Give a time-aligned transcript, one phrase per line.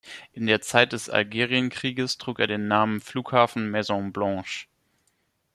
[0.33, 4.65] In der Zeit des Algerienkrieges trug er den Namen Flughafen Maison Blanche.